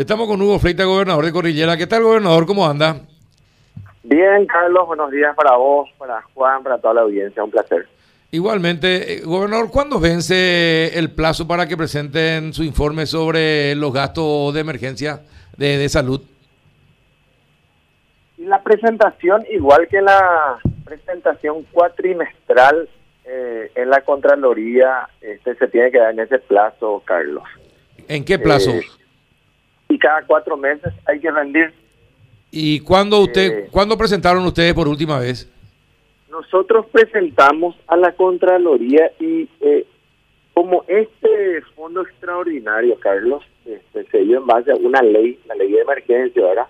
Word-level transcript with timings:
Estamos 0.00 0.28
con 0.28 0.40
Hugo 0.40 0.58
Freita, 0.58 0.84
gobernador 0.84 1.26
de 1.26 1.30
Cordillera. 1.30 1.76
¿Qué 1.76 1.86
tal, 1.86 2.02
gobernador? 2.02 2.46
¿Cómo 2.46 2.66
anda? 2.66 3.02
Bien, 4.02 4.46
Carlos, 4.46 4.86
buenos 4.86 5.10
días 5.10 5.36
para 5.36 5.56
vos, 5.56 5.90
para 5.98 6.22
Juan, 6.32 6.62
para 6.62 6.78
toda 6.78 6.94
la 6.94 7.00
audiencia, 7.02 7.44
un 7.44 7.50
placer. 7.50 7.86
Igualmente, 8.30 9.12
eh, 9.12 9.20
gobernador, 9.20 9.70
¿cuándo 9.70 10.00
vence 10.00 10.98
el 10.98 11.10
plazo 11.10 11.46
para 11.46 11.68
que 11.68 11.76
presenten 11.76 12.54
su 12.54 12.64
informe 12.64 13.04
sobre 13.04 13.74
los 13.74 13.92
gastos 13.92 14.54
de 14.54 14.60
emergencia 14.60 15.20
de, 15.58 15.76
de 15.76 15.88
salud? 15.90 16.22
La 18.38 18.62
presentación, 18.62 19.44
igual 19.50 19.86
que 19.86 20.00
la 20.00 20.60
presentación 20.82 21.66
cuatrimestral 21.72 22.88
eh, 23.26 23.70
en 23.74 23.90
la 23.90 24.00
Contraloría, 24.00 25.10
este 25.20 25.56
se 25.56 25.68
tiene 25.68 25.90
que 25.90 25.98
dar 25.98 26.12
en 26.12 26.20
ese 26.20 26.38
plazo, 26.38 27.02
Carlos. 27.04 27.44
¿En 28.08 28.24
qué 28.24 28.38
plazo? 28.38 28.70
Eh, 28.70 28.80
cada 30.00 30.22
cuatro 30.26 30.56
meses 30.56 30.92
hay 31.06 31.20
que 31.20 31.30
rendir. 31.30 31.72
¿Y 32.50 32.80
cuándo 32.80 33.20
usted, 33.20 33.50
Eh. 33.50 33.68
cuándo 33.70 33.96
presentaron 33.96 34.44
ustedes 34.44 34.74
por 34.74 34.88
última 34.88 35.20
vez? 35.20 35.48
Nosotros 36.30 36.86
presentamos 36.90 37.76
a 37.86 37.96
la 37.96 38.12
Contraloría 38.12 39.12
y 39.20 39.48
eh, 39.60 39.86
como 40.54 40.84
este 40.88 41.62
fondo 41.76 42.02
extraordinario, 42.02 42.98
Carlos, 42.98 43.42
este, 43.64 44.04
se 44.10 44.18
dio 44.24 44.38
en 44.38 44.46
base 44.46 44.72
a 44.72 44.76
una 44.76 45.00
ley, 45.02 45.38
la 45.46 45.54
ley 45.54 45.70
de 45.70 45.80
emergencia, 45.80 46.42
¿verdad? 46.42 46.66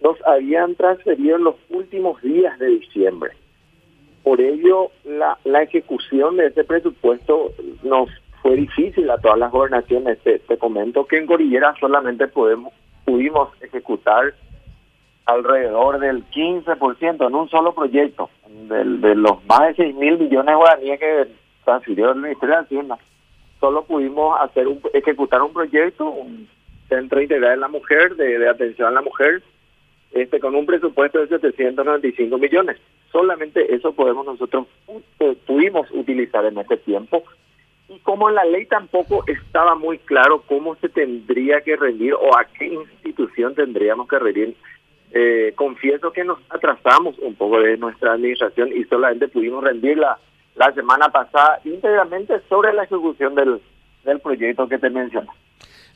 Nos 0.00 0.16
habían 0.26 0.74
transferido 0.74 1.36
en 1.36 1.44
los 1.44 1.56
últimos 1.70 2.20
días 2.22 2.58
de 2.58 2.66
diciembre. 2.68 3.32
Por 4.22 4.40
ello, 4.40 4.90
la, 5.04 5.38
la 5.44 5.62
ejecución 5.62 6.36
de 6.36 6.46
este 6.46 6.64
presupuesto 6.64 7.52
nos 7.82 8.08
fue 8.48 8.56
difícil 8.56 9.10
a 9.10 9.18
todas 9.18 9.38
las 9.38 9.52
gobernaciones. 9.52 10.18
Te, 10.22 10.40
comento 10.56 11.04
que 11.06 11.18
en 11.18 11.26
Gorillera 11.26 11.74
solamente 11.78 12.28
podemos, 12.28 12.72
pudimos 13.04 13.50
ejecutar 13.60 14.34
alrededor 15.26 15.98
del 15.98 16.24
15% 16.30 17.26
en 17.26 17.34
un 17.34 17.50
solo 17.50 17.74
proyecto, 17.74 18.30
de 18.46 19.14
los 19.14 19.44
más 19.44 19.68
de 19.68 19.74
6 19.84 19.96
mil 19.96 20.18
millones 20.18 20.46
de 20.46 20.54
guaraníes 20.54 20.98
que 20.98 21.28
transfirió 21.62 22.12
el 22.12 22.20
Ministerio 22.20 22.54
de 22.54 22.62
Hacienda. 22.62 22.98
Solo 23.60 23.84
pudimos 23.84 24.40
hacer 24.40 24.66
un, 24.66 24.80
ejecutar 24.94 25.42
un 25.42 25.52
proyecto, 25.52 26.08
un 26.08 26.48
centro 26.88 27.20
integral 27.20 27.50
de 27.50 27.56
la 27.58 27.68
mujer, 27.68 28.16
de, 28.16 28.38
de 28.38 28.48
atención 28.48 28.88
a 28.88 28.92
la 28.92 29.02
mujer, 29.02 29.42
este 30.12 30.40
con 30.40 30.54
un 30.54 30.64
presupuesto 30.64 31.18
de 31.18 31.28
795 31.28 32.38
millones. 32.38 32.78
Solamente 33.12 33.74
eso 33.74 33.92
podemos 33.92 34.24
nosotros 34.24 34.66
eh, 35.20 35.36
pudimos 35.46 35.86
utilizar 35.90 36.46
en 36.46 36.56
este 36.56 36.78
tiempo. 36.78 37.24
Y 37.88 37.98
como 38.00 38.28
en 38.28 38.34
la 38.34 38.44
ley 38.44 38.66
tampoco 38.66 39.24
estaba 39.26 39.74
muy 39.74 39.98
claro 39.98 40.42
cómo 40.46 40.76
se 40.76 40.88
tendría 40.88 41.62
que 41.62 41.76
rendir 41.76 42.14
o 42.14 42.36
a 42.36 42.44
qué 42.44 42.66
institución 42.66 43.54
tendríamos 43.54 44.08
que 44.08 44.18
rendir, 44.18 44.56
eh, 45.10 45.52
confieso 45.56 46.12
que 46.12 46.24
nos 46.24 46.38
atrasamos 46.50 47.18
un 47.20 47.34
poco 47.34 47.60
de 47.60 47.78
nuestra 47.78 48.12
administración 48.12 48.70
y 48.76 48.84
solamente 48.84 49.28
pudimos 49.28 49.64
rendirla 49.64 50.18
la 50.54 50.72
semana 50.74 51.08
pasada 51.08 51.60
íntegramente 51.64 52.34
sobre 52.48 52.74
la 52.74 52.84
ejecución 52.84 53.34
del, 53.34 53.60
del 54.04 54.20
proyecto 54.20 54.68
que 54.68 54.78
te 54.78 54.90
mencioné. 54.90 55.28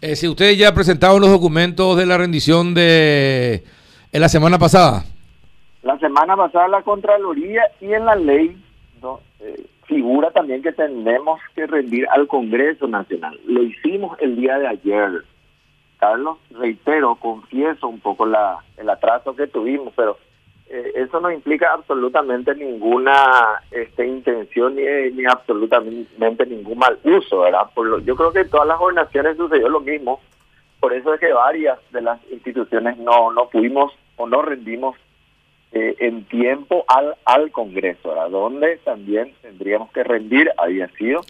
Eh, 0.01 0.17
si 0.17 0.29
ustedes 0.29 0.57
ya 0.57 0.73
presentaron 0.73 1.21
los 1.21 1.31
documentos 1.31 1.97
de 1.97 2.07
la 2.07 2.17
rendición 2.17 2.75
de 2.75 3.65
en 4.13 4.21
la 4.21 4.29
semana 4.29 4.59
pasada. 4.59 5.05
La 5.83 5.99
semana 5.99 6.37
pasada 6.37 6.69
la 6.69 6.83
Contraloría 6.83 7.63
y 7.81 7.93
en 7.93 8.05
la 8.07 8.15
ley 8.15 8.57
¿no? 9.03 9.21
Eh, 9.41 9.67
figura 9.93 10.31
también 10.31 10.63
que 10.63 10.73
tenemos 10.73 11.41
que 11.55 11.67
rendir 11.67 12.07
al 12.11 12.27
Congreso 12.27 12.87
Nacional. 12.89 13.39
Lo 13.47 13.63
hicimos 13.63 14.19
el 14.21 14.37
día 14.37 14.59
de 14.59 14.69
ayer. 14.69 15.25
Carlos, 15.99 16.39
reitero, 16.51 17.15
confieso 17.15 17.87
un 17.87 18.01
poco 18.01 18.27
la, 18.27 18.59
el 18.77 18.91
atraso 18.91 19.37
que 19.37 19.47
tuvimos, 19.47 19.93
pero 19.95 20.19
eh, 20.69 20.93
eso 20.97 21.21
no 21.21 21.31
implica 21.31 21.73
absolutamente 21.73 22.55
ninguna 22.55 23.15
este, 23.71 24.07
intención 24.07 24.75
ni, 24.75 24.83
ni 25.13 25.25
absolutamente 25.27 26.47
ningún 26.47 26.79
mal 26.79 26.99
uso, 27.05 27.41
¿verdad? 27.41 27.71
Por 27.75 27.87
lo, 27.87 27.99
yo 28.01 28.17
creo 28.17 28.33
que 28.33 28.41
en 28.41 28.51
todas 28.51 28.67
las 28.67 28.79
gobernaciones 28.79 29.37
sucedió 29.37 29.69
lo 29.69 29.81
mismo, 29.81 30.19
por 30.81 30.93
eso 30.93 31.15
es 31.15 31.21
que 31.21 31.33
varias 31.33 31.79
de 31.93 32.01
las 32.01 32.19
instituciones 32.33 32.97
no, 32.99 33.31
no 33.31 33.49
pudimos 33.49 33.93
o 34.17 34.27
no 34.27 34.43
rendimos 34.43 34.97
eh, 35.73 35.97
en 36.01 36.25
tiempo 36.25 36.85
al, 36.87 37.15
al 37.25 37.51
Congreso, 37.51 38.11
¿verdad? 38.11 38.31
donde 38.31 38.77
también 38.85 39.33
tendríamos 39.41 39.91
que 39.93 40.05
rendir, 40.05 40.51
había 40.59 40.89
sido, 40.99 41.23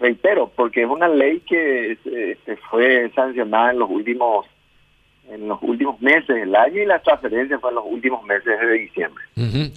reitero, 0.00 0.50
porque 0.56 0.82
es 0.82 0.88
una 0.88 1.08
ley 1.08 1.40
que 1.40 1.92
este, 1.92 2.56
fue 2.68 3.10
sancionada 3.14 3.70
en 3.70 3.78
los 3.78 3.90
últimos 3.90 4.46
en 5.30 5.46
los 5.46 5.62
últimos 5.62 6.00
meses 6.00 6.26
del 6.26 6.56
año 6.56 6.82
y 6.82 6.86
la 6.86 6.98
transferencia 7.00 7.60
fue 7.60 7.70
en 7.70 7.76
los 7.76 7.84
últimos 7.86 8.24
meses 8.24 8.58
de 8.58 8.72
diciembre. 8.72 9.22
Ujú. 9.36 9.72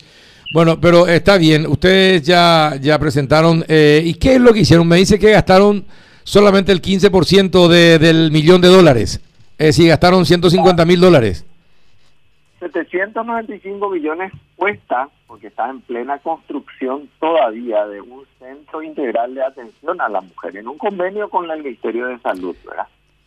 Bueno, 0.51 0.81
pero 0.81 1.07
está 1.07 1.37
bien, 1.37 1.67
ustedes 1.67 2.23
ya, 2.23 2.73
ya 2.81 2.97
presentaron, 2.97 3.63
eh, 3.67 4.01
¿y 4.03 4.15
qué 4.15 4.35
es 4.35 4.41
lo 4.41 4.53
que 4.53 4.61
hicieron? 4.61 4.87
Me 4.87 4.95
dice 4.95 5.19
que 5.19 5.31
gastaron 5.31 5.85
solamente 6.23 6.71
el 6.71 6.81
15% 6.81 7.67
de, 7.67 7.99
del 7.99 8.31
millón 8.31 8.61
de 8.61 8.69
dólares, 8.69 9.21
es 9.59 9.67
decir, 9.67 9.89
gastaron 9.89 10.25
150 10.25 10.83
mil 10.85 10.99
dólares. 10.99 11.45
795 12.72 13.90
millones 13.90 14.31
cuesta, 14.56 15.09
porque 15.28 15.47
está 15.47 15.69
en 15.69 15.81
plena 15.81 16.19
construcción 16.19 17.09
todavía, 17.19 17.85
de 17.88 18.01
un 18.01 18.25
centro 18.40 18.81
integral 18.84 19.34
de 19.35 19.44
atención 19.44 20.00
a 20.01 20.09
la 20.09 20.22
mujer, 20.22 20.57
en 20.57 20.68
un 20.68 20.78
convenio 20.78 21.29
con 21.29 21.50
el 21.50 21.63
Ministerio 21.63 22.07
de 22.07 22.19
Salud. 22.19 22.56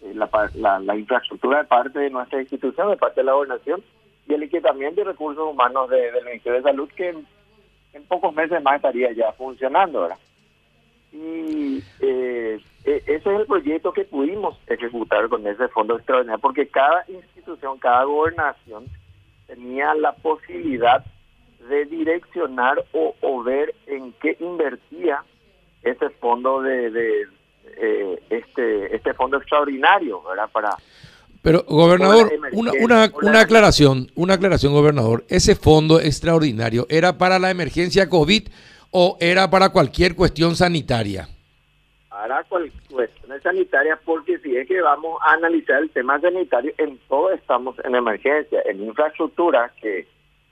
Eh, 0.02 0.14
La, 0.14 0.28
la, 0.54 0.78
la 0.78 0.96
infraestructura 0.96 1.58
de 1.58 1.64
parte 1.64 1.98
de 1.98 2.10
nuestra 2.10 2.40
institución, 2.40 2.90
de 2.90 2.96
parte 2.96 3.20
de 3.20 3.24
la 3.24 3.32
gobernación, 3.32 3.82
y 4.28 4.34
el 4.34 4.42
equipamiento 4.42 5.00
y 5.00 5.04
recursos 5.04 5.44
humanos 5.50 5.88
de- 5.90 6.12
del 6.12 6.24
Ministerio 6.24 6.58
de 6.58 6.62
Salud, 6.70 6.88
que 6.96 7.08
en, 7.10 8.04
pocos 8.04 8.34
meses 8.34 8.62
más 8.62 8.76
estaría 8.76 9.10
ya 9.12 9.32
funcionando. 9.32 10.08
Y 11.12 11.82
eh, 12.00 12.60
e- 12.84 13.02
ese 13.06 13.14
es 13.16 13.26
el 13.40 13.46
proyecto 13.46 13.92
que 13.92 14.04
pudimos 14.04 14.58
ejecutar 14.66 15.28
con 15.28 15.46
ese 15.46 15.66
fondo 15.68 15.96
extraordinario, 15.96 16.40
porque 16.40 16.68
cada 16.68 17.04
institución, 17.08 17.78
cada 17.78 18.04
gobernación 18.04 18.84
tenía 19.46 19.94
la 19.94 20.12
posibilidad 20.12 21.04
de 21.68 21.84
direccionar 21.86 22.84
o, 22.92 23.14
o 23.20 23.42
ver 23.42 23.74
en 23.86 24.12
qué 24.20 24.36
invertía 24.40 25.24
ese 25.82 26.10
fondo 26.10 26.62
de, 26.62 26.90
de, 26.90 27.26
eh, 27.76 28.22
este 28.30 28.94
este 28.94 29.14
fondo 29.14 29.36
extraordinario, 29.36 30.22
¿verdad? 30.22 30.48
Para 30.52 30.76
Pero, 31.42 31.64
gobernador, 31.68 32.32
una, 32.52 32.72
una, 32.80 33.12
una 33.22 33.40
aclaración, 33.40 34.10
una 34.14 34.34
aclaración, 34.34 34.72
gobernador. 34.72 35.24
¿Ese 35.28 35.54
fondo 35.54 36.00
extraordinario 36.00 36.86
era 36.88 37.18
para 37.18 37.38
la 37.38 37.50
emergencia 37.50 38.08
COVID 38.08 38.48
o 38.90 39.16
era 39.20 39.50
para 39.50 39.70
cualquier 39.70 40.14
cuestión 40.14 40.56
sanitaria? 40.56 41.28
Cual- 42.48 42.72
cuestiones 42.90 43.42
sanitarias, 43.42 43.98
porque 44.04 44.38
si 44.38 44.56
es 44.56 44.66
que 44.66 44.80
vamos 44.80 45.20
a 45.22 45.32
analizar 45.32 45.82
el 45.82 45.90
tema 45.90 46.20
sanitario, 46.20 46.72
en 46.78 46.98
todo 47.08 47.30
estamos 47.30 47.76
en 47.84 47.94
emergencia, 47.94 48.62
en 48.66 48.82
infraestructura 48.82 49.72
que 49.80 50.06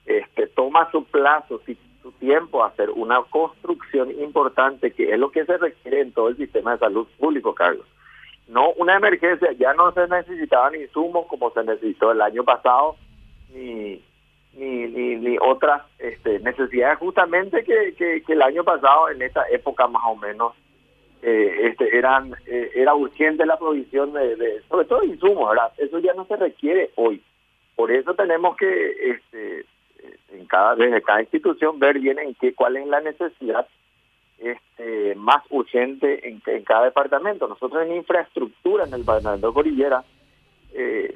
este 0.07 0.47
toma 0.49 0.91
su 0.91 1.05
plazo, 1.05 1.61
su 2.03 2.13
tiempo 2.13 2.65
hacer 2.65 2.91
una 2.91 3.23
construcción 3.31 4.11
importante, 4.21 4.93
que 4.93 5.13
es 5.13 5.19
lo 5.19 5.31
que 5.31 5.45
se 5.45 5.57
requiere 5.57 6.01
en 6.01 6.13
todo 6.13 6.29
el 6.29 6.37
sistema 6.37 6.73
de 6.73 6.79
salud 6.79 7.07
público, 7.19 7.55
Carlos. 7.55 7.87
No 8.47 8.73
una 8.73 8.97
emergencia, 8.97 9.53
ya 9.53 9.73
no 9.73 9.91
se 9.93 10.07
necesitaban 10.07 10.75
insumos 10.75 11.27
como 11.27 11.51
se 11.53 11.65
necesitó 11.65 12.13
el 12.13 12.21
año 12.21 12.45
pasado, 12.45 12.97
ni 13.55 14.03
ni, 14.57 14.87
ni, 14.87 15.17
ni 15.17 15.37
otras 15.41 15.83
este, 15.99 16.39
necesidades 16.41 16.99
justamente 16.99 17.65
que 17.65 18.23
el 18.29 18.43
año 18.43 18.63
pasado 18.63 19.09
en 19.09 19.23
esta 19.23 19.43
época 19.49 19.89
más 19.89 20.03
o 20.07 20.17
menos 20.17 20.53
eh, 21.27 21.69
este, 21.69 21.97
eran 21.97 22.35
eh, 22.47 22.71
era 22.75 22.95
urgente 22.95 23.47
la 23.47 23.59
provisión 23.59 24.13
de, 24.13 24.61
sobre 24.69 24.85
todo 24.85 25.03
insumos, 25.05 25.49
¿verdad? 25.49 25.73
Eso 25.79 25.99
ya 25.99 26.13
no 26.13 26.27
se 26.27 26.37
requiere 26.37 26.91
hoy. 26.97 27.23
Por 27.75 27.91
eso 27.91 28.13
tenemos 28.13 28.55
que 28.59 28.91
este, 28.91 29.61
eh, 29.61 30.17
en 30.33 30.45
cada 30.45 30.77
desde 30.77 31.01
cada 31.01 31.23
institución 31.23 31.79
ver 31.79 31.99
bien 31.99 32.19
en 32.19 32.35
qué 32.35 32.53
cuál 32.55 32.77
es 32.77 32.87
la 32.87 33.01
necesidad 33.01 33.67
este 34.39 35.15
más 35.15 35.43
urgente 35.49 36.29
en, 36.29 36.41
cada 36.63 36.85
departamento. 36.85 37.49
Nosotros 37.49 37.87
en 37.87 37.97
infraestructura 37.97 38.85
en 38.85 38.93
el 38.93 39.01
departamento 39.01 39.47
de 39.47 39.55
Cordillera 39.55 40.05
eh, 40.75 41.11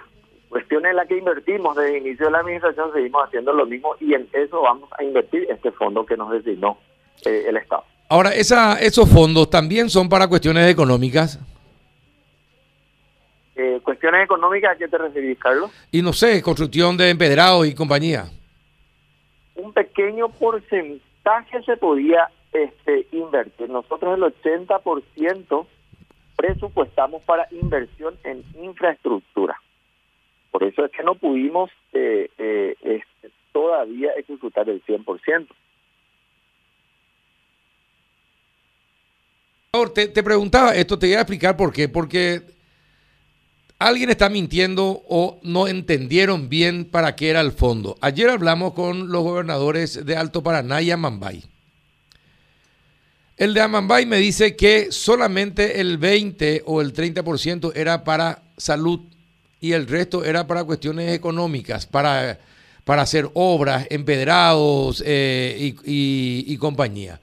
cuestiones 0.49 0.89
en 0.89 0.97
las 0.97 1.07
que 1.07 1.19
invertimos 1.19 1.77
desde 1.77 1.99
el 1.99 2.07
inicio 2.07 2.25
de 2.25 2.33
la 2.33 2.39
administración 2.39 2.95
seguimos 2.95 3.27
haciendo 3.27 3.53
lo 3.53 3.67
mismo 3.67 3.95
y 4.01 4.15
en 4.15 4.27
eso 4.33 4.63
vamos 4.63 4.89
a 4.99 5.05
invertir 5.05 5.47
este 5.51 5.71
fondo 5.71 6.07
que 6.07 6.17
nos 6.17 6.31
designó 6.31 6.79
el 7.27 7.59
Estado. 7.59 7.85
Ahora, 8.11 8.31
esa, 8.31 8.81
esos 8.81 9.09
fondos 9.11 9.51
también 9.51 9.91
son 9.91 10.09
para 10.09 10.29
cuestiones 10.29 10.71
económicas. 10.71 11.39
Eh, 13.55 13.81
cuestiones 13.83 14.25
económicas, 14.25 14.73
¿a 14.73 14.79
qué 14.79 14.89
te 14.89 14.97
referís, 14.97 15.39
Carlos? 15.39 15.71
Y 15.91 16.01
no 16.01 16.13
sé, 16.13 16.41
construcción 16.43 16.97
de 16.97 17.11
empedrado 17.11 17.65
y 17.65 17.75
compañía. 17.75 18.31
Un 19.57 19.73
pequeño 19.73 20.29
porcentaje 20.29 21.63
se 21.67 21.77
podía 21.77 22.31
este, 22.53 23.07
invertir. 23.13 23.69
Nosotros 23.69 24.17
el 24.17 24.23
80% 24.23 25.67
presupuestamos 26.37 27.23
para 27.25 27.47
inversión 27.51 28.17
en 28.25 28.43
infraestructura. 28.63 29.61
Por 30.51 30.65
eso 30.65 30.85
es 30.85 30.93
que 30.93 31.03
no 31.03 31.15
pudimos 31.17 31.71
eh, 31.93 32.31
eh, 32.39 32.75
este, 32.81 33.31
todavía 33.53 34.13
ejecutar 34.13 34.71
el 34.71 34.83
100%. 34.85 35.47
Te, 39.87 40.23
preguntaba 40.23 40.75
esto, 40.75 40.99
te 40.99 41.07
voy 41.07 41.15
a 41.15 41.21
explicar 41.21 41.57
por 41.57 41.73
qué. 41.73 41.89
Porque 41.89 42.43
alguien 43.79 44.11
está 44.11 44.29
mintiendo 44.29 45.03
o 45.09 45.39
no 45.43 45.69
entendieron 45.69 46.49
bien 46.49 46.85
para 46.85 47.17
qué 47.17 47.31
era 47.31 47.41
el 47.41 47.53
fondo. 47.53 47.97
Ayer 48.01 48.29
hablamos 48.31 48.75
con 48.75 49.09
los 49.11 49.23
gobernadores 49.23 50.05
de 50.05 50.17
Alto 50.17 50.43
Paraná 50.43 50.83
y 50.83 50.91
Amambay. 50.91 51.45
El 53.37 53.55
de 53.55 53.61
Amambay 53.61 54.05
me 54.05 54.17
dice 54.19 54.57
que 54.57 54.91
solamente 54.91 55.81
el 55.81 55.97
20 55.97 56.65
o 56.67 56.81
el 56.81 56.93
30% 56.93 57.73
era 57.77 58.03
para 58.03 58.43
salud 58.57 59.01
y 59.61 59.73
el 59.73 59.87
resto 59.87 60.25
era 60.25 60.47
para 60.47 60.65
cuestiones 60.65 61.13
económicas, 61.15 61.87
para, 61.87 62.39
para 62.85 63.03
hacer 63.03 63.31
obras, 63.35 63.87
empedrados 63.91 65.03
eh, 65.07 65.75
y, 65.85 66.57
compañía. 66.59 67.21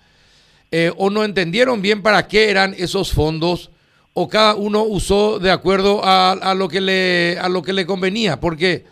Eh, 0.78 0.92
o 0.98 1.10
no 1.10 1.24
entendieron 1.24 1.82
bien 1.82 2.02
para 2.02 2.28
qué 2.28 2.50
eran 2.50 2.76
esos 2.78 3.14
fondos 3.14 3.72
o 4.12 4.28
cada 4.28 4.56
uno 4.56 4.84
usó 4.84 5.40
de 5.40 5.50
acuerdo 5.50 6.02
a, 6.04 6.54
lo, 6.54 6.68
que 6.68 6.82
le, 6.82 7.38
a 7.40 7.48
lo 7.48 7.62
que 7.62 7.72
le 7.72 7.86
convenía, 7.86 8.42
porque 8.42 8.84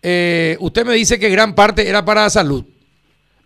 eh, 0.00 0.56
usted 0.60 0.86
me 0.86 0.94
dice 0.94 1.18
que 1.18 1.28
gran 1.28 1.56
parte 1.56 1.88
era 1.88 2.04
para 2.04 2.30
salud. 2.30 2.64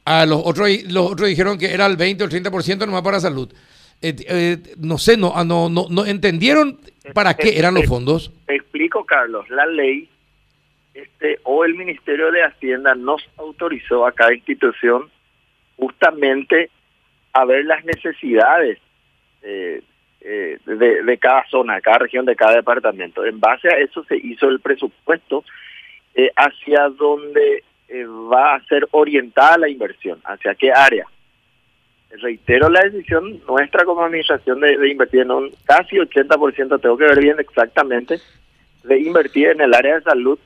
A 0.05 0.27
los 0.27 0.43
otros, 0.45 0.69
los 0.89 1.13
otros 1.13 1.31
dijeron 1.31 1.57
que 1.57 1.73
era 1.73 1.87
el 1.87 1.97
20 1.97 2.23
o 2.23 2.27
el 2.27 2.45
30% 2.45 2.85
nomás 2.85 3.01
para 3.01 3.21
salud. 3.21 3.51
no 4.77 4.99
sé, 4.99 5.17
no, 5.17 5.33
ah, 5.35 5.43
no, 5.43 5.71
no, 5.71 5.87
no 5.89 6.05
entendieron 6.05 6.79
¿Para 7.15 7.33
qué 7.35 7.59
eran 7.59 7.73
los 7.73 7.87
fondos? 7.87 8.31
Te 8.45 8.57
explico, 8.57 9.07
Carlos. 9.07 9.49
La 9.49 9.65
ley 9.65 10.11
este, 10.93 11.39
o 11.45 11.65
el 11.65 11.75
Ministerio 11.75 12.31
de 12.31 12.45
Hacienda 12.45 12.95
nos 12.95 13.23
autorizó 13.39 14.05
a 14.05 14.13
cada 14.13 14.35
institución 14.35 15.11
justamente 15.79 16.69
a 17.32 17.44
ver 17.44 17.64
las 17.64 17.84
necesidades 17.84 18.79
eh, 19.43 19.82
eh, 20.20 20.58
de, 20.64 21.19
cada 21.19 21.44
zona, 21.49 21.76
de 21.76 21.82
cada 21.82 21.99
región, 21.99 22.25
de 22.25 22.37
cada 22.37 22.56
departamento. 22.56 23.25
En 23.25 23.40
base 23.40 23.69
a 23.69 23.79
eso 23.79 24.05
se 24.05 24.17
hizo 24.17 24.49
el 24.49 24.61
presupuesto 24.61 25.44
eh, 26.14 26.31
hacia 26.37 26.88
donde 26.90 27.64
va 28.32 28.55
a 28.55 28.64
ser 28.64 28.88
orientada 28.93 29.58
la 29.58 29.69
inversión, 29.69 30.19
hacia 30.25 30.55
qué 30.55 30.73
área 30.73 31.06
reitero 32.20 32.69
la 32.69 32.82
decisión 32.82 33.40
nuestra 33.46 33.85
como 33.85 34.05
administración 34.05 34.61
de, 34.61 34.90
invertir 34.90 35.23
en 35.23 35.31
un 35.31 35.50
casi 35.64 35.96
80%, 35.96 36.81
tengo 36.81 36.96
que 36.96 37.05
ver 37.05 37.20
bien 37.20 37.40
exactamente, 37.40 38.20
de 38.85 39.00
invertir 39.00 39.49
en 39.49 39.62
el 39.62 39.73
área 39.73 39.94
de 39.94 40.02
salud, 40.02 40.38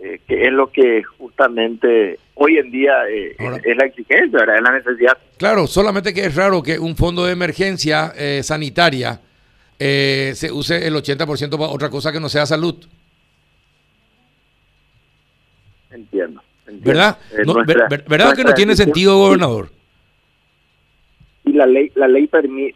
que 0.00 0.46
es 0.46 0.52
lo 0.52 0.68
que 0.68 1.02
justamente 1.02 2.18
hoy 2.34 2.58
en 2.58 2.70
día 2.70 2.92
eh, 3.08 3.36
es, 3.38 3.76
la 3.76 3.86
exigencia, 3.86 4.40
es 4.40 4.62
la 4.62 4.72
necesidad. 4.72 5.16
Claro, 5.36 5.66
solamente 5.66 6.12
que 6.12 6.24
es 6.24 6.34
raro 6.34 6.62
que 6.62 6.78
un 6.78 6.96
fondo 6.96 7.24
de 7.24 7.32
emergencia 7.32 8.12
eh, 8.16 8.42
sanitaria 8.42 9.20
se 9.78 10.50
use 10.50 10.86
el 10.86 10.94
80% 10.94 11.50
para 11.58 11.70
otra 11.70 11.90
cosa 11.90 12.10
que 12.10 12.20
no 12.20 12.28
sea 12.28 12.46
salud. 12.46 12.86
Entiendo. 15.90 16.42
¿Verdad? 16.66 17.18
¿Verdad 18.08 18.34
que 18.34 18.44
no 18.44 18.54
tiene 18.54 18.74
sentido, 18.74 19.18
gobernador? 19.18 19.68
y 21.44 21.52
la 21.52 21.66
ley 21.66 21.92
la 21.94 22.08
ley 22.08 22.28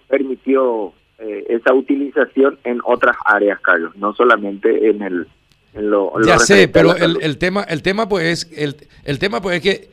permitió 0.09 0.93
eh, 1.19 1.47
esa 1.49 1.75
utilización 1.75 2.59
en 2.65 2.81
otras 2.85 3.17
áreas, 3.25 3.59
Carlos, 3.61 3.97
no 3.97 4.15
solamente 4.15 4.89
en 4.89 5.03
el 5.03 5.27
en 5.75 5.91
lo, 5.91 6.13
ya 6.25 6.39
sé, 6.39 6.69
pero 6.69 6.97
el, 6.97 7.19
el, 7.23 7.39
tema 7.39 7.63
el 7.63 7.83
tema 7.83 8.09
pues 8.09 8.47
es 8.47 8.59
el, 8.59 8.77
el 9.05 9.19
tema 9.19 9.41
pues 9.41 9.57
es 9.57 9.63
que 9.63 9.91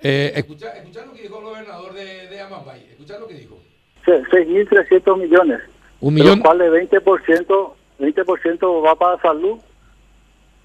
eh, 0.00 0.32
escucha, 0.36 0.70
escucha, 0.76 1.04
lo 1.06 1.12
que 1.12 1.22
dijo 1.22 1.38
el 1.38 1.44
gobernador 1.44 1.92
de, 1.94 2.28
de 2.28 2.40
Amambay, 2.40 2.86
escucha 2.90 3.18
lo 3.18 3.26
que 3.26 3.34
dijo. 3.34 3.58
6.300 4.06 5.18
millones. 5.18 5.60
Un 6.00 6.14
millón. 6.14 6.40
De 6.40 6.54
los 6.54 6.90
20%, 6.90 7.72
20% 7.98 8.84
va 8.84 8.94
para 8.94 9.20
salud 9.20 9.58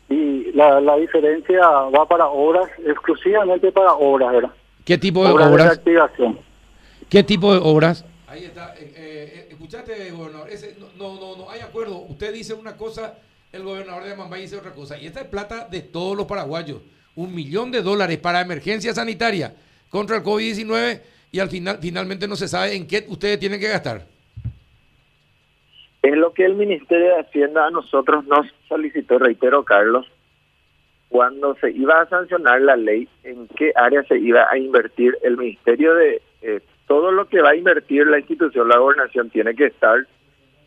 y 0.10 0.51
la, 0.54 0.80
la 0.80 0.98
diferencia 0.98 1.60
va 1.68 2.07
para 2.07 2.27
obras, 2.27 2.69
exclusivamente 2.86 3.71
para 3.71 3.94
obras, 3.94 4.31
¿verdad? 4.33 4.51
¿Qué 4.86 4.98
tipo 4.98 5.25
de 5.25 5.31
obras? 5.31 5.68
De 5.68 5.74
activación. 5.74 6.39
¿Qué 7.10 7.24
tipo 7.24 7.54
de 7.54 7.60
obras? 7.63 8.06
Ahí 8.34 8.46
está. 8.46 8.74
Eh, 8.80 8.92
eh, 8.96 9.48
escuchaste, 9.52 10.10
gobernador. 10.10 10.50
Ese, 10.50 10.76
no, 10.98 11.20
no, 11.20 11.38
no 11.38 11.52
hay 11.52 11.60
acuerdo. 11.60 12.00
Usted 12.00 12.34
dice 12.34 12.56
una 12.56 12.76
cosa, 12.76 13.20
el 13.52 13.62
gobernador 13.62 14.06
de 14.06 14.16
Mambay 14.16 14.42
dice 14.42 14.58
otra 14.58 14.72
cosa. 14.72 14.98
Y 14.98 15.06
esta 15.06 15.22
es 15.22 15.28
plata 15.28 15.68
de 15.70 15.82
todos 15.82 16.18
los 16.18 16.26
paraguayos. 16.26 16.82
Un 17.16 17.36
millón 17.36 17.70
de 17.70 17.84
dólares 17.84 18.18
para 18.18 18.42
emergencia 18.42 18.92
sanitaria 18.92 19.54
contra 19.90 20.18
el 20.18 20.24
COVID-19 20.24 21.02
y 21.32 21.40
al 21.40 21.50
final 21.50 21.78
finalmente 21.80 22.28
no 22.28 22.36
se 22.36 22.48
sabe 22.48 22.76
en 22.76 22.88
qué 22.88 23.06
ustedes 23.08 23.38
tienen 23.38 23.60
que 23.60 23.68
gastar. 23.68 24.02
Es 26.02 26.18
lo 26.18 26.34
que 26.34 26.44
el 26.44 26.56
Ministerio 26.56 27.10
de 27.10 27.22
Hacienda 27.22 27.68
a 27.68 27.70
nosotros 27.70 28.26
nos 28.26 28.48
solicitó, 28.68 29.20
reitero, 29.20 29.64
Carlos, 29.64 30.08
cuando 31.10 31.56
se 31.62 31.70
iba 31.70 32.02
a 32.02 32.10
sancionar 32.10 32.62
la 32.62 32.78
ley, 32.78 33.08
en 33.24 33.48
qué 33.50 33.74
área 33.76 34.02
se 34.06 34.18
iba 34.18 34.50
a 34.50 34.58
invertir 34.58 35.16
el 35.22 35.38
Ministerio 35.38 35.94
de... 35.94 36.20
Eh, 36.42 36.62
todo 36.88 37.12
lo 37.12 37.28
que 37.28 37.42
va 37.42 37.52
a 37.52 37.56
invertir 37.56 38.08
la 38.08 38.20
institución, 38.20 38.68
la 38.68 38.78
gobernación, 38.78 39.30
tiene 39.30 39.56
que 39.56 39.68
estar 39.68 40.06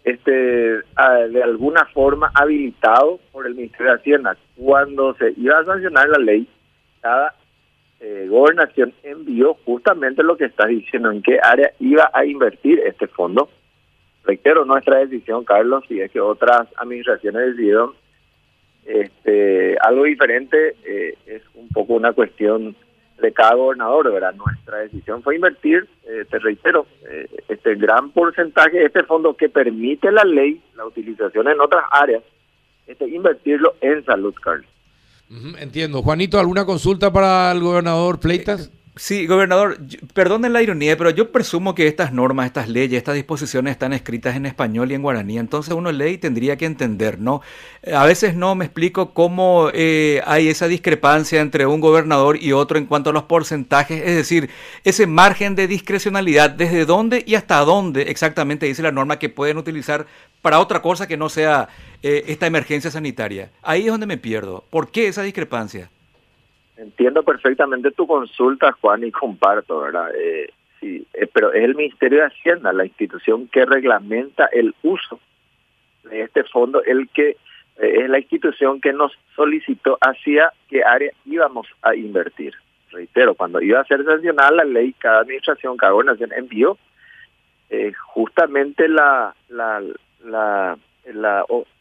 este 0.04 0.30
de 0.32 1.42
alguna 1.42 1.84
forma 1.86 2.30
habilitado 2.34 3.18
por 3.32 3.46
el 3.46 3.54
Ministerio 3.54 3.92
de 3.92 3.98
Hacienda. 3.98 4.36
Cuando 4.56 5.14
se 5.14 5.34
iba 5.36 5.58
a 5.58 5.64
sancionar 5.64 6.08
la 6.08 6.18
ley, 6.18 6.48
cada 7.00 7.34
eh, 8.00 8.26
gobernación 8.28 8.92
envió 9.02 9.54
justamente 9.64 10.22
lo 10.22 10.36
que 10.36 10.44
está 10.44 10.66
diciendo, 10.66 11.10
en 11.10 11.22
qué 11.22 11.38
área 11.42 11.72
iba 11.80 12.08
a 12.12 12.24
invertir 12.24 12.78
este 12.80 13.06
fondo 13.08 13.48
reitero 14.26 14.64
nuestra 14.64 14.98
decisión, 14.98 15.44
Carlos, 15.44 15.84
y 15.88 16.00
es 16.00 16.10
que 16.10 16.20
otras 16.20 16.66
administraciones 16.76 17.52
decidieron 17.52 17.92
este, 18.84 19.76
algo 19.80 20.04
diferente, 20.04 20.76
eh, 20.84 21.16
es 21.26 21.42
un 21.54 21.68
poco 21.68 21.94
una 21.94 22.12
cuestión 22.12 22.76
de 23.20 23.32
cada 23.32 23.54
gobernador, 23.54 24.12
¿verdad? 24.12 24.34
Nuestra 24.34 24.78
decisión 24.78 25.22
fue 25.22 25.36
invertir, 25.36 25.88
eh, 26.16 26.24
te 26.24 26.38
reitero, 26.38 26.86
eh, 27.10 27.28
este 27.48 27.74
gran 27.74 28.10
porcentaje 28.10 28.78
de 28.78 28.86
este 28.86 29.02
fondo 29.04 29.36
que 29.36 29.48
permite 29.48 30.10
la 30.10 30.24
ley, 30.24 30.60
la 30.76 30.86
utilización 30.86 31.48
en 31.48 31.60
otras 31.60 31.84
áreas, 31.90 32.22
este, 32.86 33.08
invertirlo 33.08 33.74
en 33.80 34.04
salud, 34.04 34.34
Carlos. 34.40 34.70
entiendo. 35.58 36.02
Juanito, 36.02 36.38
¿alguna 36.38 36.64
consulta 36.64 37.12
para 37.12 37.52
el 37.52 37.60
gobernador 37.60 38.18
Pleitas? 38.20 38.70
Sí, 38.98 39.26
gobernador, 39.26 39.78
perdonen 40.14 40.54
la 40.54 40.62
ironía, 40.62 40.96
pero 40.96 41.10
yo 41.10 41.30
presumo 41.30 41.74
que 41.74 41.86
estas 41.86 42.14
normas, 42.14 42.46
estas 42.46 42.66
leyes, 42.66 42.96
estas 42.96 43.14
disposiciones 43.14 43.72
están 43.72 43.92
escritas 43.92 44.36
en 44.36 44.46
español 44.46 44.90
y 44.90 44.94
en 44.94 45.02
guaraní, 45.02 45.36
entonces 45.36 45.74
uno 45.74 45.92
lee 45.92 46.12
y 46.12 46.18
tendría 46.18 46.56
que 46.56 46.64
entender, 46.64 47.20
¿no? 47.20 47.42
A 47.92 48.06
veces 48.06 48.36
no 48.36 48.54
me 48.54 48.64
explico 48.64 49.12
cómo 49.12 49.68
eh, 49.74 50.22
hay 50.24 50.48
esa 50.48 50.66
discrepancia 50.66 51.42
entre 51.42 51.66
un 51.66 51.80
gobernador 51.80 52.42
y 52.42 52.52
otro 52.52 52.78
en 52.78 52.86
cuanto 52.86 53.10
a 53.10 53.12
los 53.12 53.24
porcentajes, 53.24 54.02
es 54.02 54.16
decir, 54.16 54.48
ese 54.82 55.06
margen 55.06 55.56
de 55.56 55.66
discrecionalidad, 55.66 56.48
desde 56.48 56.86
dónde 56.86 57.22
y 57.26 57.34
hasta 57.34 57.58
dónde 57.58 58.02
exactamente 58.04 58.64
dice 58.64 58.82
la 58.82 58.92
norma 58.92 59.18
que 59.18 59.28
pueden 59.28 59.58
utilizar 59.58 60.06
para 60.40 60.58
otra 60.58 60.80
cosa 60.80 61.06
que 61.06 61.18
no 61.18 61.28
sea 61.28 61.68
eh, 62.02 62.24
esta 62.28 62.46
emergencia 62.46 62.90
sanitaria. 62.90 63.50
Ahí 63.62 63.82
es 63.82 63.88
donde 63.88 64.06
me 64.06 64.16
pierdo. 64.16 64.64
¿Por 64.70 64.90
qué 64.90 65.08
esa 65.08 65.20
discrepancia? 65.20 65.90
Entiendo 66.76 67.22
perfectamente 67.22 67.90
tu 67.90 68.06
consulta, 68.06 68.72
Juan, 68.72 69.02
y 69.04 69.10
comparto, 69.10 69.80
¿verdad? 69.80 70.10
Eh, 70.14 70.52
sí, 70.78 71.06
eh, 71.14 71.26
pero 71.32 71.52
es 71.52 71.64
el 71.64 71.74
Ministerio 71.74 72.20
de 72.20 72.26
Hacienda, 72.26 72.72
la 72.72 72.84
institución 72.84 73.48
que 73.48 73.64
reglamenta 73.64 74.46
el 74.52 74.74
uso 74.82 75.18
de 76.04 76.22
este 76.22 76.44
fondo, 76.44 76.82
el 76.84 77.08
que 77.08 77.30
eh, 77.30 77.36
es 77.78 78.10
la 78.10 78.18
institución 78.18 78.80
que 78.80 78.92
nos 78.92 79.12
solicitó 79.34 79.96
hacia 80.02 80.52
qué 80.68 80.84
área 80.84 81.12
íbamos 81.24 81.66
a 81.80 81.94
invertir. 81.94 82.54
Reitero, 82.90 83.34
cuando 83.34 83.62
iba 83.62 83.80
a 83.80 83.84
ser 83.84 84.04
sancionada 84.04 84.50
la 84.50 84.64
ley, 84.64 84.92
cada 84.98 85.20
administración, 85.20 85.76
cada 85.76 85.92
gobernación 85.92 86.32
envió 86.32 86.78
justamente 88.14 88.88
la, 88.88 89.34
la, 89.48 89.82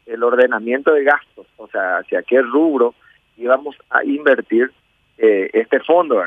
el 0.05 0.23
ordenamiento 0.23 0.91
de 0.93 1.03
gastos, 1.03 1.45
o 1.57 1.67
sea, 1.67 1.97
hacia 1.97 2.23
qué 2.23 2.41
rubro 2.41 2.95
íbamos 3.37 3.75
a 3.89 4.03
invertir 4.03 4.71
eh, 5.17 5.49
este 5.53 5.79
fondo 5.81 6.21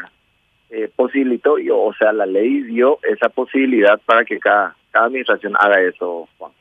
eh, 0.71 0.91
posibilitó, 0.95 1.55
o 1.55 1.95
sea, 1.95 2.13
la 2.13 2.27
ley 2.27 2.63
dio 2.63 2.99
esa 3.03 3.29
posibilidad 3.29 4.01
para 4.05 4.25
que 4.25 4.39
cada, 4.39 4.77
cada 4.91 5.07
administración 5.07 5.55
haga 5.59 5.81
eso, 5.81 6.29
Juan. 6.39 6.53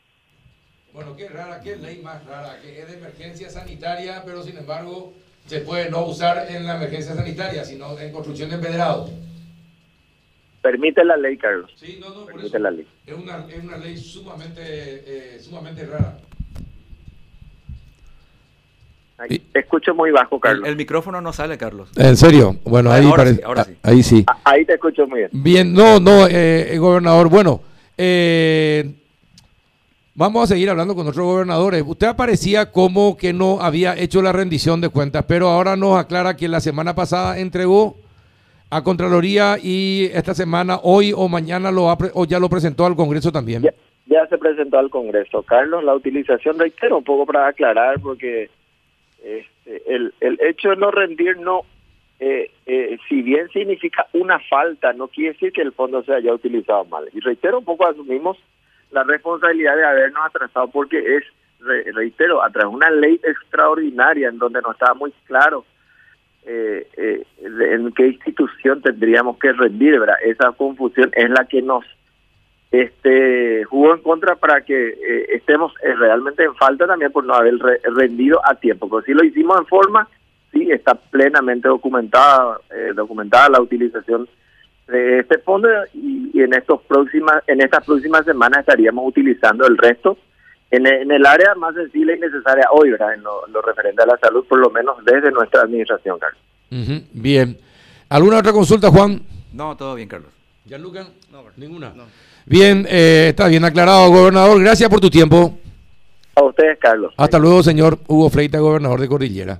Bueno, 0.93 1.15
qué 1.15 1.29
rara, 1.29 1.61
qué 1.61 1.75
ley 1.75 2.01
más 2.01 2.25
rara, 2.25 2.59
que 2.61 2.81
es 2.81 2.87
de 2.87 2.97
emergencia 2.97 3.49
sanitaria, 3.49 4.23
pero 4.25 4.41
sin 4.41 4.57
embargo 4.57 5.13
se 5.45 5.61
puede 5.61 5.89
no 5.89 6.05
usar 6.05 6.47
en 6.49 6.65
la 6.65 6.75
emergencia 6.75 7.13
sanitaria, 7.13 7.63
sino 7.63 7.97
en 7.99 8.11
construcción 8.11 8.49
de 8.49 8.55
empedrado. 8.55 9.09
Permite 10.61 11.05
la 11.05 11.15
ley, 11.15 11.37
Carlos. 11.37 11.71
Sí, 11.79 11.97
no, 12.01 12.13
no, 12.13 12.25
Permite 12.25 12.59
la 12.59 12.71
ley. 12.71 12.87
Es 13.05 13.13
una, 13.13 13.45
es 13.47 13.63
una 13.63 13.77
ley 13.77 13.95
sumamente, 13.95 14.61
eh, 14.65 15.39
sumamente 15.39 15.85
rara. 15.85 16.17
Te 19.25 19.59
escucho 19.59 19.95
muy 19.95 20.11
bajo, 20.11 20.39
Carlos. 20.39 20.67
El, 20.67 20.75
micrófono 20.75 21.21
no 21.21 21.33
sale, 21.33 21.57
Carlos. 21.57 21.89
¿En 21.95 22.15
serio? 22.15 22.57
Bueno, 22.63 22.91
ahí, 22.91 23.05
ahora 23.05 23.17
parece, 23.17 23.35
sí, 23.37 23.41
ahora 23.43 23.63
sí. 23.63 23.71
ah, 23.75 23.89
ahí 23.89 24.03
sí. 24.03 24.25
Ahí 24.43 24.65
te 24.65 24.73
escucho 24.73 25.07
muy 25.07 25.19
bien. 25.19 25.29
Bien, 25.33 25.73
no, 25.73 25.99
no, 25.99 26.27
eh, 26.29 26.77
gobernador. 26.77 27.29
Bueno, 27.29 27.61
eh, 27.97 28.93
vamos 30.13 30.43
a 30.43 30.53
seguir 30.53 30.69
hablando 30.69 30.93
con 30.93 31.05
nuestros 31.05 31.25
gobernadores. 31.25 31.83
Usted 31.85 32.07
aparecía 32.07 32.71
como 32.71 33.17
que 33.17 33.33
no 33.33 33.59
había 33.59 33.97
hecho 33.97 34.21
la 34.21 34.31
rendición 34.31 34.81
de 34.81 34.89
cuentas, 34.89 35.25
pero 35.27 35.49
ahora 35.49 35.75
nos 35.75 35.97
aclara 35.97 36.37
que 36.37 36.47
la 36.47 36.59
semana 36.59 36.93
pasada 36.93 37.39
entregó 37.39 37.97
a 38.69 38.83
Contraloría 38.83 39.57
y 39.61 40.09
esta 40.13 40.33
semana, 40.33 40.79
hoy 40.83 41.13
o 41.15 41.27
mañana, 41.27 41.71
lo 41.71 41.89
ha 41.89 41.97
o 42.13 42.25
ya 42.25 42.39
lo 42.39 42.49
presentó 42.49 42.85
al 42.85 42.95
Congreso 42.95 43.31
también. 43.31 43.63
Ya, 43.63 43.73
ya 44.05 44.27
se 44.27 44.37
presentó 44.37 44.77
al 44.77 44.89
Congreso. 44.89 45.41
Carlos, 45.43 45.83
la 45.83 45.95
utilización, 45.95 46.59
reitero, 46.59 46.97
un 46.97 47.03
poco 47.03 47.25
para 47.25 47.47
aclarar, 47.47 47.99
porque 48.01 48.49
este, 49.39 49.93
el, 49.93 50.13
el 50.21 50.37
hecho 50.41 50.69
de 50.69 50.77
no 50.77 50.91
rendir 50.91 51.37
no, 51.37 51.61
eh, 52.19 52.49
eh, 52.65 52.97
si 53.07 53.21
bien 53.21 53.49
significa 53.49 54.07
una 54.13 54.39
falta, 54.39 54.93
no 54.93 55.07
quiere 55.07 55.33
decir 55.33 55.51
que 55.51 55.61
el 55.61 55.71
fondo 55.73 56.03
se 56.03 56.13
haya 56.13 56.33
utilizado 56.33 56.85
mal. 56.85 57.07
Y 57.13 57.19
reitero, 57.19 57.59
un 57.59 57.65
poco 57.65 57.87
asumimos 57.87 58.37
la 58.91 59.03
responsabilidad 59.03 59.75
de 59.75 59.85
habernos 59.85 60.25
atrasado, 60.25 60.67
porque 60.69 60.97
es, 61.17 61.23
re- 61.59 61.91
reitero, 61.91 62.41
a 62.41 62.49
través 62.49 62.69
de 62.71 62.75
una 62.75 62.89
ley 62.89 63.19
extraordinaria 63.23 64.29
en 64.29 64.37
donde 64.37 64.61
no 64.61 64.71
estaba 64.71 64.93
muy 64.93 65.11
claro 65.25 65.65
eh, 66.45 66.87
eh, 66.95 67.23
en 67.43 67.91
qué 67.91 68.07
institución 68.07 68.81
tendríamos 68.81 69.37
que 69.37 69.51
rendir, 69.51 69.99
¿verdad? 69.99 70.15
Esa 70.23 70.51
confusión 70.53 71.11
es 71.13 71.29
la 71.29 71.45
que 71.45 71.61
nos 71.61 71.83
este 72.71 73.63
jugó 73.65 73.93
en 73.95 74.01
contra 74.01 74.35
para 74.35 74.61
que 74.61 74.89
eh, 74.89 75.25
estemos 75.35 75.71
eh, 75.83 75.93
realmente 75.95 76.43
en 76.43 76.53
falta 76.55 76.85
también 76.85 77.11
por 77.11 77.23
no 77.23 77.33
haber 77.33 77.57
re- 77.57 77.79
rendido 77.95 78.39
a 78.45 78.55
tiempo. 78.55 78.89
Pero 78.89 79.01
si 79.03 79.13
lo 79.13 79.23
hicimos 79.23 79.57
en 79.59 79.65
forma, 79.67 80.07
sí 80.51 80.69
está 80.71 80.95
plenamente 80.95 81.67
documentada 81.67 82.59
eh, 82.75 82.91
documentada 82.95 83.49
la 83.49 83.61
utilización 83.61 84.27
de 84.87 85.19
este 85.19 85.37
fondo 85.39 85.67
y, 85.93 86.31
y 86.33 86.41
en 86.41 86.53
estos 86.53 86.81
próximas 86.83 87.43
en 87.47 87.61
estas 87.61 87.85
próximas 87.85 88.25
semanas 88.25 88.59
estaríamos 88.61 89.05
utilizando 89.07 89.65
el 89.67 89.77
resto 89.77 90.17
en, 90.71 90.85
el- 90.85 91.01
en 91.03 91.11
el 91.11 91.25
área 91.25 91.55
más 91.55 91.73
sensible 91.75 92.15
y 92.17 92.19
necesaria 92.19 92.65
hoy, 92.71 92.91
¿verdad? 92.91 93.13
En 93.13 93.23
lo, 93.23 93.47
lo 93.47 93.61
referente 93.61 94.03
a 94.03 94.05
la 94.05 94.17
salud, 94.17 94.45
por 94.45 94.59
lo 94.59 94.69
menos 94.69 94.97
desde 95.05 95.31
nuestra 95.31 95.61
administración, 95.61 96.19
Carlos. 96.19 96.41
Ujú, 96.71 97.01
Bien. 97.13 97.57
¿Alguna 98.09 98.39
otra 98.39 98.51
consulta, 98.53 98.89
Juan? 98.89 99.21
No, 99.53 99.75
todo 99.77 99.95
bien, 99.95 100.07
Carlos. 100.09 100.31
¿Gianluca? 100.65 101.07
No, 101.31 101.43
ninguna. 101.55 101.93
Bien, 102.49 102.87
eh, 102.89 103.27
está 103.29 103.47
bien 103.47 103.65
aclarado, 103.65 104.09
gobernador. 104.09 104.61
Gracias 104.61 104.89
por 104.89 105.01
tu 105.01 105.09
tiempo. 105.09 105.57
A 106.33 106.43
ustedes, 106.43 106.79
Carlos. 106.79 107.13
Hasta 107.17 107.37
luego, 107.37 107.61
señor 107.61 107.99
Hugo 108.07 108.29
Freita, 108.29 108.59
gobernador 108.59 109.01
de 109.01 109.07
Cordillera. 109.09 109.59